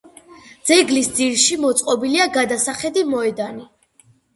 [0.69, 3.73] ძეგლის ძირში მოწყობილია გადასახედი მოედანი.